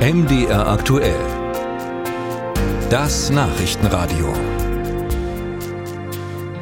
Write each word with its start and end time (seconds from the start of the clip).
MDR 0.00 0.66
aktuell. 0.66 1.20
Das 2.88 3.28
Nachrichtenradio. 3.28 4.32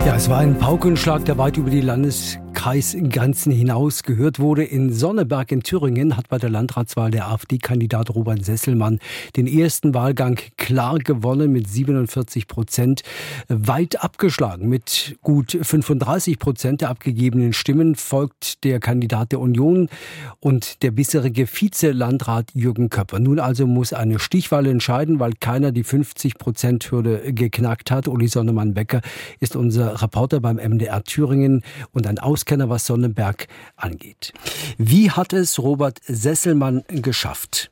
Ja, 0.04 0.16
es 0.16 0.28
war 0.28 0.38
ein 0.38 0.58
Paukenschlag, 0.58 1.24
der 1.24 1.38
weit 1.38 1.56
über 1.56 1.70
die 1.70 1.80
Landes 1.80 2.40
Kreisgrenzen 2.68 3.50
hinaus 3.50 4.02
gehört 4.02 4.40
wurde. 4.40 4.62
In 4.62 4.92
Sonneberg 4.92 5.52
in 5.52 5.62
Thüringen 5.62 6.18
hat 6.18 6.28
bei 6.28 6.36
der 6.36 6.50
Landratswahl 6.50 7.10
der 7.10 7.28
AfD-Kandidat 7.28 8.14
Robert 8.14 8.44
Sesselmann 8.44 8.98
den 9.36 9.46
ersten 9.46 9.94
Wahlgang 9.94 10.38
klar 10.58 10.98
gewonnen 10.98 11.50
mit 11.50 11.66
47 11.66 12.46
Prozent. 12.46 13.04
Weit 13.48 14.04
abgeschlagen 14.04 14.68
mit 14.68 15.16
gut 15.22 15.52
35 15.62 16.38
Prozent 16.38 16.82
der 16.82 16.90
abgegebenen 16.90 17.54
Stimmen 17.54 17.94
folgt 17.94 18.62
der 18.64 18.80
Kandidat 18.80 19.32
der 19.32 19.40
Union 19.40 19.88
und 20.38 20.82
der 20.82 20.90
bisherige 20.90 21.46
Vize-Landrat 21.46 22.50
Jürgen 22.52 22.90
Köpper. 22.90 23.18
Nun 23.18 23.38
also 23.38 23.66
muss 23.66 23.94
eine 23.94 24.18
Stichwahl 24.18 24.66
entscheiden, 24.66 25.20
weil 25.20 25.32
keiner 25.40 25.72
die 25.72 25.84
50 25.84 26.36
Prozent 26.36 26.90
Hürde 26.90 27.32
geknackt 27.32 27.90
hat. 27.90 28.08
Uli 28.08 28.28
Sonnemann-Becker 28.28 29.00
ist 29.40 29.56
unser 29.56 30.02
Reporter 30.02 30.40
beim 30.40 30.56
MDR 30.56 31.02
Thüringen 31.02 31.62
und 31.92 32.06
ein 32.06 32.18
Aus 32.18 32.44
Auskenner, 32.58 32.68
was 32.68 32.86
Sonnenberg 32.86 33.46
angeht. 33.76 34.32
Wie 34.78 35.10
hat 35.10 35.32
es 35.32 35.58
Robert 35.58 36.00
Sesselmann 36.06 36.82
geschafft? 36.88 37.70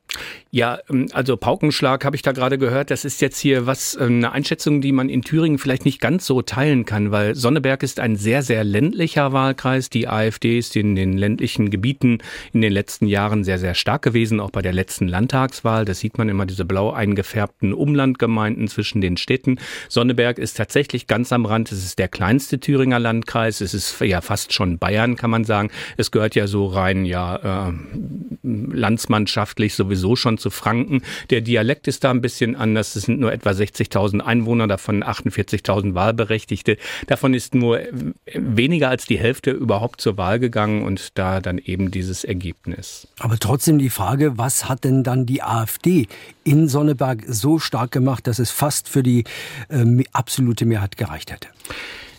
Ja, 0.51 0.79
ähm, 0.89 1.09
also 1.13 1.37
Paukenschlag 1.37 2.05
habe 2.05 2.17
ich 2.17 2.23
da 2.23 2.33
gerade 2.33 2.59
gehört. 2.59 2.91
Das 2.91 3.05
ist 3.05 3.21
jetzt 3.21 3.39
hier 3.39 3.67
was, 3.67 3.95
äh, 3.95 4.05
eine 4.05 4.33
Einschätzung, 4.33 4.81
die 4.81 4.93
man 4.93 5.09
in 5.09 5.23
Thüringen 5.23 5.59
vielleicht 5.59 5.85
nicht 5.85 6.01
ganz 6.01 6.27
so 6.27 6.43
teilen 6.43 6.85
kann, 6.85 7.11
weil 7.11 7.35
Sonneberg 7.35 7.83
ist 7.83 8.01
ein 8.01 8.17
sehr, 8.17 8.43
sehr 8.43 8.65
ländlicher 8.65 9.33
Wahlkreis. 9.33 9.91
Die 9.91 10.09
AfD 10.09 10.59
ist 10.59 10.77
in 10.77 10.95
den 10.95 11.19
ländlichen 11.19 11.71
Gebieten 11.71 12.19
in 12.53 12.61
den 12.61 12.73
letzten 12.73 13.07
Jahren 13.07 13.45
sehr, 13.45 13.59
sehr 13.59 13.75
stark 13.75 14.03
gewesen, 14.03 14.41
auch 14.41 14.51
bei 14.51 14.63
der 14.63 14.73
letzten 14.73 15.09
Landtagswahl. 15.09 15.85
Das 15.85 15.99
sieht 15.99 16.17
man 16.19 16.29
immer, 16.29 16.47
diese 16.47 16.65
blau 16.65 16.91
eingefärbten 16.93 17.75
Umlandgemeinden 17.75 18.69
zwischen 18.69 19.01
den 19.01 19.17
Städten. 19.17 19.59
Sonneberg 19.89 20.39
ist 20.39 20.57
tatsächlich 20.57 21.07
ganz 21.07 21.33
am 21.33 21.45
Rand. 21.45 21.73
Es 21.73 21.85
ist 21.85 21.99
der 21.99 22.09
kleinste 22.09 22.61
Thüringer 22.61 22.99
Landkreis. 22.99 23.61
Es 23.61 23.75
ist 23.75 24.01
ja 24.01 24.21
fast 24.21 24.53
schon 24.53 24.79
Bayern, 24.79 25.17
kann 25.17 25.31
man 25.31 25.45
sagen. 25.45 25.71
Es 25.97 26.11
gehört 26.11 26.35
ja 26.35 26.47
so 26.47 26.67
rein, 26.67 27.05
ja, 27.05 27.69
äh, 27.69 27.73
landsmannschaftlich 28.43 29.75
sowieso 29.75 30.06
schon 30.15 30.39
zu 30.39 30.51
Franken. 30.51 31.03
Der 31.31 31.41
Dialekt 31.41 31.89
ist 31.89 32.05
da 32.05 32.11
ein 32.11 32.21
bisschen 32.21 32.55
anders. 32.55 32.95
Es 32.95 33.05
sind 33.05 33.19
nur 33.19 33.33
etwa 33.33 33.51
60.000 33.51 34.21
Einwohner, 34.21 34.69
davon 34.69 35.03
48.000 35.03 35.95
Wahlberechtigte. 35.95 36.77
Davon 37.07 37.35
ist 37.35 37.55
nur 37.55 37.81
weniger 38.33 38.91
als 38.91 39.07
die 39.07 39.19
Hälfte 39.19 39.51
überhaupt 39.51 40.01
zur 40.01 40.17
Wahl 40.19 40.39
gegangen 40.39 40.83
und 40.83 41.19
da 41.19 41.41
dann 41.41 41.59
eben 41.59 41.91
dieses 41.91 42.25
Ergebnis. 42.25 43.09
Aber 43.19 43.39
trotzdem 43.39 43.79
die 43.79 43.91
Frage, 43.91 44.39
was 44.39 44.69
hat 44.69 44.85
denn 44.85 45.03
dann 45.03 45.27
die 45.27 45.43
AfD 45.43 46.07
in 46.45 46.69
Sonneberg 46.69 47.25
so 47.27 47.59
stark 47.59 47.91
gemacht, 47.91 48.27
dass 48.27 48.39
es 48.39 48.51
fast 48.51 48.89
für 48.89 49.03
die 49.03 49.25
äh, 49.69 50.05
absolute 50.13 50.67
Mehrheit 50.67 50.97
gereicht 50.97 51.33
hätte? 51.33 51.49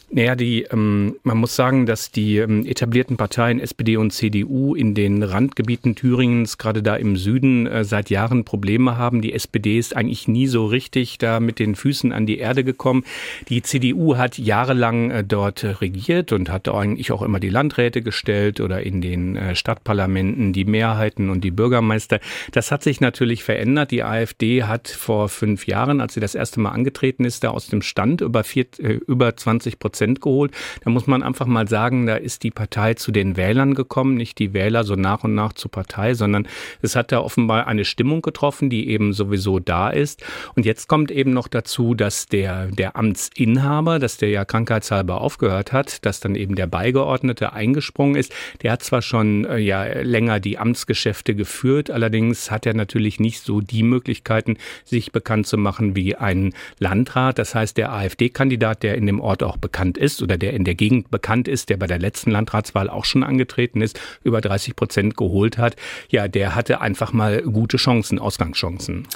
Naja, 0.10 0.36
die, 0.38 0.64
ähm, 0.64 1.18
man 1.24 1.38
muss 1.38 1.54
sagen, 1.58 1.86
dass 1.86 2.12
die 2.12 2.38
ähm, 2.38 2.66
etablierten 2.66 3.18
Parteien 3.18 3.60
SPD 3.60 3.98
und 3.98 4.12
CDU 4.12 4.74
in 4.74 4.96
den 4.96 5.22
Randgebieten 5.22 5.96
Thüringens, 5.96 6.58
gerade 6.58 6.82
da 6.82 6.96
im 6.96 7.18
Süden, 7.18 7.68
äh, 7.68 7.84
seit 7.84 8.10
Jahren 8.10 8.46
Probleme 8.46 8.98
haben. 8.98 9.22
Die 9.22 9.34
SPD 9.34 9.78
ist 9.78 9.98
eigentlich 9.98 10.30
nie 10.30 10.48
so 10.48 10.66
richtig 10.66 11.18
da 11.18 11.42
mit 11.42 11.60
den 11.60 11.76
Füßen 11.76 12.14
an 12.14 12.26
die 12.26 12.38
Erde 12.38 12.64
gekommen. 12.64 13.04
Die 13.50 13.62
CDU 13.62 14.16
hat 14.16 14.38
jahrelang 14.38 15.12
äh, 15.12 15.24
dort 15.26 15.82
regiert 15.82 16.32
und 16.32 16.50
hat 16.50 16.70
eigentlich 16.70 17.12
auch 17.12 17.22
immer 17.22 17.42
die 17.42 17.50
Landräte 17.50 18.02
gestellt 18.02 18.62
oder 18.62 18.84
in 18.84 19.02
den 19.02 19.36
äh, 19.36 19.56
Stadtparlamenten 19.56 20.54
die 20.54 20.64
Mehrheiten 20.64 21.30
und 21.30 21.44
die 21.44 21.52
Bürgermeister. 21.52 22.22
Das 22.54 22.72
hat 22.72 22.82
sich 22.82 23.02
natürlich 23.02 23.44
verändert. 23.44 23.92
Die 23.92 24.04
AfD 24.04 24.64
hat 24.64 24.88
vor 24.88 25.28
fünf 25.28 25.68
Jahren, 25.68 26.00
als 26.00 26.14
sie 26.14 26.22
das 26.22 26.34
erste 26.34 26.62
Mal 26.62 26.72
angetreten 26.72 27.26
ist, 27.26 27.44
da 27.44 27.50
aus 27.50 27.68
dem 27.68 27.82
Stand 27.82 28.22
über, 28.22 28.46
vier, 28.46 28.68
äh, 28.80 28.94
über 28.94 29.36
20 29.36 29.80
Prozent 29.80 29.97
Prozent 29.98 30.22
geholt. 30.22 30.52
Da 30.84 30.92
muss 30.92 31.08
man 31.08 31.24
einfach 31.24 31.48
mal 31.48 31.68
sagen, 31.68 32.06
da 32.06 32.16
ist 32.16 32.44
die 32.44 32.52
Partei 32.52 32.94
zu 32.94 33.12
den 33.12 33.36
Wählern 33.36 33.74
gekommen, 33.74 34.16
nicht 34.16 34.38
die 34.38 34.54
Wähler 34.54 34.84
so 34.84 34.96
nach 34.96 35.24
und 35.24 35.34
nach 35.34 35.54
zur 35.54 35.72
Partei, 35.72 36.14
sondern 36.14 36.48
es 36.82 36.96
hat 36.96 37.12
da 37.12 37.20
offenbar 37.20 37.68
eine 37.68 37.84
Stimmung 37.84 38.22
getroffen, 38.22 38.70
die 38.70 38.90
eben 38.90 39.14
sowieso 39.14 39.60
da 39.60 39.90
ist. 39.90 40.24
Und 40.56 40.66
jetzt 40.66 40.88
kommt 40.88 41.10
eben 41.10 41.34
noch 41.34 41.48
dazu, 41.48 41.96
dass 41.96 42.28
der, 42.28 42.68
der 42.68 42.96
Amtsinhaber, 42.96 43.98
dass 43.98 44.18
der 44.18 44.30
ja 44.30 44.46
krankheitshalber 44.46 45.20
aufgehört 45.20 45.74
hat, 45.74 46.06
dass 46.06 46.20
dann 46.20 46.36
eben 46.36 46.56
der 46.56 46.68
Beigeordnete 46.68 47.54
eingesprungen 47.54 48.16
ist. 48.16 48.32
Der 48.62 48.74
hat 48.74 48.84
zwar 48.84 49.02
schon 49.02 49.46
äh, 49.46 49.58
ja 49.58 49.84
länger 50.02 50.40
die 50.40 50.60
Amtsgeschäfte 50.60 51.34
geführt, 51.34 51.90
allerdings 51.90 52.52
hat 52.52 52.68
er 52.68 52.76
natürlich 52.76 53.20
nicht 53.20 53.42
so 53.42 53.62
die 53.62 53.84
Möglichkeiten, 53.84 54.58
sich 54.86 55.12
bekannt 55.12 55.48
zu 55.48 55.58
machen 55.58 55.96
wie 55.96 56.16
ein 56.16 56.54
Landrat. 56.78 57.40
Das 57.40 57.56
heißt, 57.56 57.78
der 57.78 57.92
AfD-Kandidat, 57.92 58.84
der 58.84 58.96
in 58.96 59.08
dem 59.08 59.20
Ort 59.20 59.42
auch 59.42 59.58
bekannt 59.58 59.87
bekannt 59.88 59.98
ist 59.98 60.22
oder 60.22 60.38
der 60.38 60.54
in 60.54 60.64
der 60.64 60.76
Gegend 60.76 61.10
bekannt 61.12 61.48
ist, 61.48 61.70
der 61.70 61.78
bei 61.78 61.88
der 61.88 62.00
letzten 62.00 62.32
Landratswahl 62.32 62.90
auch 62.90 63.06
schon 63.06 63.24
angetreten 63.24 63.82
ist, 63.82 64.00
über 64.24 64.42
30 64.42 64.76
Prozent 64.76 65.18
geholt 65.18 65.58
hat, 65.58 65.76
ja, 66.10 66.28
der 66.28 66.56
hatte 66.56 66.82
einfach 66.82 67.14
mal 67.14 67.42
gute 67.42 67.78
Chancen, 67.78 68.20
Ausgangschancen. 68.20 69.08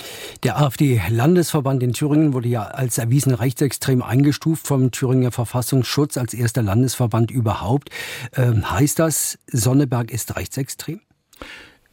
Der 0.44 0.60
AfD-Landesverband 0.62 1.84
in 1.84 1.94
Thüringen 1.94 2.34
wurde 2.34 2.50
ja 2.50 2.64
als 2.64 2.98
erwiesen 2.98 3.34
rechtsextrem 3.34 4.02
eingestuft 4.02 4.68
vom 4.68 4.92
Thüringer 4.92 5.32
Verfassungsschutz 5.32 6.18
als 6.18 6.34
erster 6.34 6.62
Landesverband 6.62 7.32
überhaupt. 7.32 7.90
Ähm, 8.36 8.70
heißt 8.70 9.00
das, 9.00 9.38
Sonneberg 9.48 10.12
ist 10.12 10.36
rechtsextrem? 10.36 11.02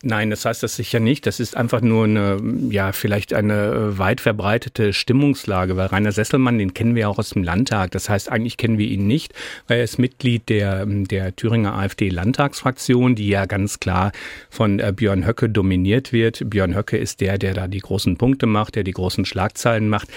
Nein, 0.04 0.30
das 0.30 0.44
heißt 0.44 0.62
das 0.62 0.76
sicher 0.76 1.00
nicht. 1.00 1.26
Das 1.26 1.40
ist 1.40 1.56
einfach 1.56 1.80
nur 1.80 2.04
eine, 2.04 2.40
ja, 2.70 2.92
vielleicht 2.92 3.34
eine 3.34 3.98
weit 3.98 4.20
verbreitete 4.20 4.92
Stimmungslage, 4.92 5.76
weil 5.76 5.86
Rainer 5.86 6.12
Sesselmann, 6.12 6.56
den 6.56 6.72
kennen 6.72 6.94
wir 6.94 7.08
auch 7.08 7.18
aus 7.18 7.30
dem 7.30 7.42
Landtag. 7.42 7.90
Das 7.90 8.08
heißt, 8.08 8.30
eigentlich 8.30 8.56
kennen 8.56 8.78
wir 8.78 8.86
ihn 8.86 9.08
nicht, 9.08 9.34
weil 9.66 9.78
er 9.78 9.84
ist 9.84 9.98
Mitglied 9.98 10.48
der, 10.50 10.86
der 10.86 11.34
Thüringer 11.34 11.74
AfD-Landtagsfraktion, 11.74 13.16
die 13.16 13.28
ja 13.28 13.46
ganz 13.46 13.80
klar 13.80 14.12
von 14.50 14.78
äh, 14.78 14.92
Björn 14.94 15.26
Höcke 15.26 15.48
dominiert 15.48 16.12
wird. 16.12 16.48
Björn 16.48 16.76
Höcke 16.76 16.96
ist 16.96 17.20
der, 17.20 17.36
der 17.36 17.54
da 17.54 17.66
die 17.66 17.80
großen 17.80 18.16
Punkte 18.18 18.46
macht, 18.46 18.76
der 18.76 18.84
die 18.84 18.92
großen 18.92 19.24
Schlagzeilen 19.24 19.88
macht. 19.88 20.08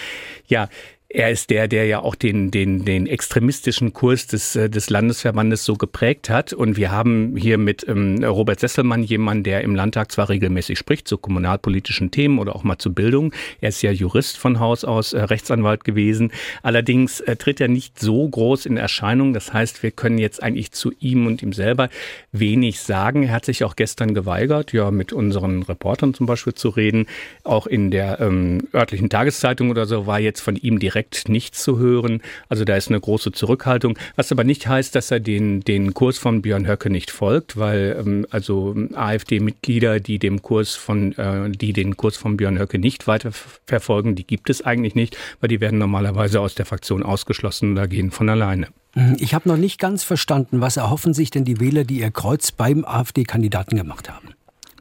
Ja, 0.46 0.70
er 1.14 1.30
ist 1.30 1.50
der, 1.50 1.68
der 1.68 1.86
ja 1.86 2.00
auch 2.00 2.16
den, 2.16 2.52
den, 2.52 2.86
den 2.86 3.06
extremistischen 3.06 3.94
Kurs 3.94 4.28
des, 4.28 4.56
äh, 4.56 4.70
des 4.70 4.90
Landesverbandes 4.90 5.66
so 5.66 5.76
geprägt 5.76 6.30
hat. 6.30 6.54
Und 6.54 6.78
wir 6.78 6.92
haben 6.92 7.36
hier 7.36 7.58
mit 7.58 7.86
ähm, 7.88 8.24
Robert 8.24 8.60
Sesselmann 8.60 9.04
jemanden, 9.04 9.44
der 9.44 9.62
im 9.62 9.76
Landtag 9.76 10.12
zwar 10.12 10.30
regelmäßig 10.30 10.78
spricht 10.78 11.08
zu 11.08 11.18
kommunalpolitischen 11.18 12.12
Themen 12.12 12.40
oder 12.40 12.56
auch 12.56 12.64
mal 12.64 12.78
zu 12.78 12.94
Bildung. 12.94 13.34
Er 13.60 13.70
ist 13.70 13.82
ja 13.82 13.92
Jurist 13.92 14.38
von 14.38 14.60
Haus 14.60 14.86
aus, 14.86 15.14
äh, 15.14 15.22
Rechtsanwalt 15.22 15.84
gewesen. 15.84 16.32
Allerdings 16.64 17.20
äh, 17.22 17.36
tritt 17.36 17.60
er 17.60 17.68
nicht 17.68 18.00
so 18.00 18.28
groß 18.28 18.66
in 18.66 18.78
Erscheinung. 18.78 19.34
Das 19.34 19.54
heißt, 19.54 19.84
wir 19.84 19.92
können 19.92 20.18
jetzt 20.18 20.42
eigentlich 20.42 20.72
zu 20.72 20.92
ihm 21.00 21.28
und 21.28 21.44
ihm 21.44 21.54
selber 21.54 21.90
wenig 22.32 22.80
sagen. 22.80 23.24
Er 23.24 23.34
hat 23.34 23.46
sich 23.46 23.64
auch 23.64 23.76
gestern 23.76 24.14
geweigert, 24.14 24.72
ja, 24.72 24.92
mit 24.92 25.12
unseren 25.12 25.64
Reportern 25.64 26.14
zum 26.14 26.26
Beispiel 26.26 26.54
zu 26.54 26.70
reden. 26.70 27.08
Auch 27.44 27.68
in 27.68 27.92
der 27.92 28.20
ähm, 28.22 28.68
örtlichen 28.74 29.10
Tageszeitung 29.10 29.70
oder 29.70 29.86
so 29.86 30.08
war 30.08 30.20
jetzt 30.20 30.40
von 30.40 30.56
ihm 30.56 30.80
direkt 30.80 31.01
direkt 31.02 31.30
nichts 31.30 31.64
zu 31.64 31.80
hören. 31.80 32.22
Also 32.48 32.64
da 32.64 32.76
ist 32.76 32.90
eine 32.90 33.00
große 33.00 33.32
Zurückhaltung, 33.32 33.98
was 34.16 34.32
aber 34.32 34.44
nicht 34.44 34.68
heißt, 34.68 34.94
dass 34.96 35.12
er 35.12 35.20
den, 35.20 35.62
den 35.62 35.94
Kurs 35.94 36.18
von 36.18 36.42
Björn 36.42 36.68
Höcke 36.68 36.90
nicht 36.90 37.12
folgt, 37.12 37.58
weil 37.58 37.98
ähm, 38.00 38.28
also 38.30 38.76
AfD-Mitglieder, 38.94 40.00
die 40.00 40.20
dem 40.20 40.42
Kurs 40.42 40.76
von, 40.76 41.14
äh, 41.18 41.50
die 41.50 41.74
den 41.74 41.98
Kurs 41.98 42.18
von 42.18 42.38
Björn 42.38 42.60
Höcke 42.60 42.78
nicht 42.78 43.08
weiter 43.08 43.32
verfolgen, 43.66 44.16
die 44.16 44.26
gibt 44.26 44.50
es 44.50 44.62
eigentlich 44.62 44.96
nicht, 44.96 45.18
weil 45.40 45.50
die 45.50 45.60
werden 45.60 45.80
normalerweise 45.80 46.40
aus 46.40 46.56
der 46.56 46.66
Fraktion 46.66 47.04
ausgeschlossen 47.04 47.74
oder 47.74 47.88
gehen 47.88 48.12
von 48.12 48.30
alleine. 48.30 48.68
Mhm. 48.94 49.18
Ich 49.20 49.34
habe 49.34 49.50
noch 49.50 49.58
nicht 49.58 49.80
ganz 49.80 50.04
verstanden, 50.04 50.62
was 50.62 50.78
erhoffen 50.78 51.14
sich 51.14 51.32
denn 51.32 51.46
die 51.46 51.60
Wähler, 51.60 51.84
die 51.84 52.00
ihr 52.00 52.12
Kreuz 52.12 52.52
beim 52.52 52.86
AfD-Kandidaten 52.86 53.76
gemacht 53.76 54.10
haben? 54.10 54.30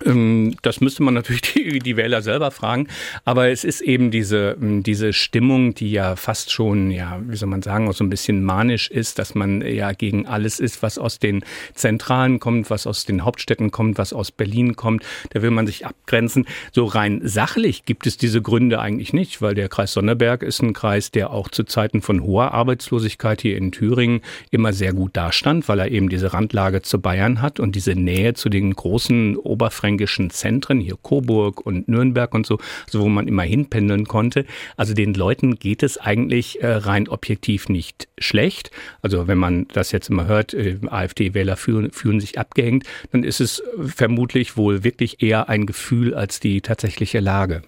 Ähm, 0.04 0.56
das 0.62 0.80
müsste 0.80 1.02
man 1.02 1.14
natürlich 1.14 1.40
die, 1.54 1.78
die 1.78 1.96
Wähler 1.96 2.22
selber 2.22 2.50
fragen. 2.50 2.88
Aber 3.24 3.48
es 3.48 3.64
ist 3.64 3.80
eben 3.80 4.10
diese, 4.10 4.56
ähm, 4.60 4.82
diese 4.82 5.12
Stimmung, 5.12 5.74
die 5.74 5.90
ja 5.90 6.16
fast 6.16 6.50
schon, 6.50 6.90
ja, 6.90 7.20
wie 7.26 7.36
soll 7.36 7.48
man 7.48 7.62
sagen, 7.62 7.88
auch 7.88 7.94
so 7.94 8.04
ein 8.04 8.10
bisschen 8.10 8.42
manisch 8.44 8.90
ist, 8.90 9.18
dass 9.18 9.34
man 9.34 9.62
ja 9.62 9.92
gegen 9.92 10.26
alles 10.26 10.60
ist, 10.60 10.82
was 10.82 10.98
aus 10.98 11.18
den 11.18 11.44
Zentralen 11.74 12.40
kommt, 12.40 12.70
was 12.70 12.86
aus 12.86 13.04
den 13.04 13.24
Hauptstädten 13.24 13.70
kommt, 13.70 13.98
was 13.98 14.12
aus 14.12 14.30
Berlin 14.30 14.76
kommt. 14.76 15.04
Da 15.30 15.42
will 15.42 15.50
man 15.50 15.66
sich 15.66 15.86
abgrenzen. 15.86 16.46
So 16.72 16.84
rein 16.84 17.20
sachlich 17.24 17.84
gibt 17.84 18.06
es 18.06 18.16
diese 18.16 18.42
Gründe 18.42 18.80
eigentlich 18.80 19.12
nicht, 19.12 19.42
weil 19.42 19.54
der 19.54 19.68
Kreis 19.68 19.92
Sonneberg 19.92 20.42
ist 20.42 20.62
ein 20.62 20.72
Kreis, 20.72 21.10
der 21.10 21.30
auch 21.30 21.48
zu 21.48 21.64
Zeiten 21.64 22.02
von 22.02 22.22
hoher 22.22 22.52
Arbeitslosigkeit 22.52 23.42
hier 23.42 23.56
in 23.56 23.72
Thüringen 23.72 24.20
immer 24.50 24.72
sehr 24.72 24.92
gut 24.92 25.16
dastand, 25.16 25.68
weil 25.68 25.80
er 25.80 25.90
eben 25.90 26.08
diese 26.08 26.32
Randlage 26.32 26.82
zu 26.82 27.00
Bayern 27.00 27.42
hat 27.42 27.60
und 27.60 27.74
diese 27.74 27.94
Nähe 27.94 28.34
zu 28.34 28.48
den 28.48 28.74
großen 28.74 29.36
Oberfranken 29.36 29.89
südfränkischen 29.90 30.30
Zentren, 30.30 30.80
hier 30.80 30.96
Coburg 31.02 31.64
und 31.64 31.88
Nürnberg 31.88 32.32
und 32.34 32.46
so, 32.46 32.58
so 32.88 33.00
wo 33.00 33.08
man 33.08 33.26
immer 33.26 33.42
hinpendeln 33.42 34.06
konnte. 34.06 34.44
Also 34.76 34.94
den 34.94 35.14
Leuten 35.14 35.56
geht 35.56 35.82
es 35.82 35.98
eigentlich 35.98 36.62
äh, 36.62 36.72
rein 36.72 37.08
objektiv 37.08 37.68
nicht 37.68 38.08
schlecht. 38.18 38.70
Also 39.02 39.26
wenn 39.26 39.38
man 39.38 39.66
das 39.72 39.92
jetzt 39.92 40.10
immer 40.10 40.26
hört, 40.26 40.54
äh, 40.54 40.78
AfD-Wähler 40.86 41.56
fühlen, 41.56 41.90
fühlen 41.90 42.20
sich 42.20 42.38
abgehängt, 42.38 42.84
dann 43.10 43.24
ist 43.24 43.40
es 43.40 43.62
vermutlich 43.84 44.56
wohl 44.56 44.84
wirklich 44.84 45.22
eher 45.22 45.48
ein 45.48 45.66
Gefühl 45.66 46.14
als 46.14 46.40
die 46.40 46.60
tatsächliche 46.60 47.20
Lage. 47.20 47.62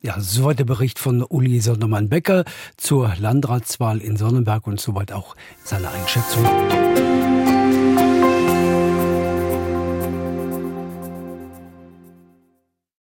Ja, 0.00 0.18
soweit 0.18 0.58
der 0.58 0.64
Bericht 0.64 0.98
von 0.98 1.22
Uli 1.22 1.60
Sondermann-Becker 1.60 2.44
zur 2.76 3.14
Landratswahl 3.20 3.98
in 3.98 4.16
Sonnenberg 4.16 4.66
und 4.66 4.80
soweit 4.80 5.12
auch 5.12 5.36
seine 5.62 5.88
Einschätzung. 5.90 6.44